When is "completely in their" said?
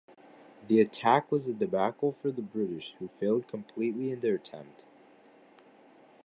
3.47-4.33